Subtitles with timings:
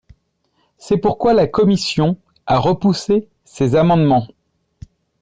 [0.79, 2.17] C’est pourquoi la commission
[2.47, 4.25] a repoussé ces amendements.